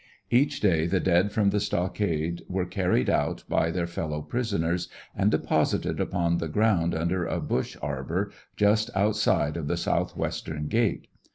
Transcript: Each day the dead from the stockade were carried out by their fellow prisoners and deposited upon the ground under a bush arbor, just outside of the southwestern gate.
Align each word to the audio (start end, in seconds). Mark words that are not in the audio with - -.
Each 0.31 0.59
day 0.59 0.87
the 0.87 0.99
dead 0.99 1.31
from 1.31 1.51
the 1.51 1.59
stockade 1.59 2.41
were 2.49 2.65
carried 2.65 3.07
out 3.07 3.43
by 3.47 3.69
their 3.69 3.85
fellow 3.85 4.23
prisoners 4.23 4.89
and 5.15 5.29
deposited 5.29 5.99
upon 5.99 6.39
the 6.39 6.47
ground 6.47 6.95
under 6.95 7.27
a 7.27 7.39
bush 7.39 7.77
arbor, 7.83 8.31
just 8.57 8.89
outside 8.95 9.57
of 9.57 9.67
the 9.67 9.77
southwestern 9.77 10.65
gate. 10.69 11.05